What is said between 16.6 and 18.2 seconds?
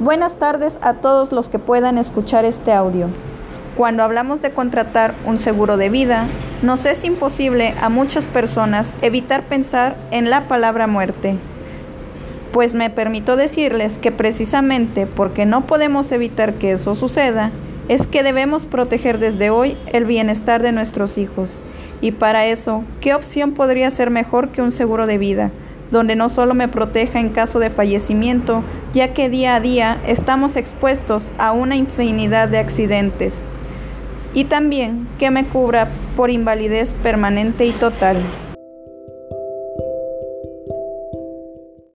eso suceda, es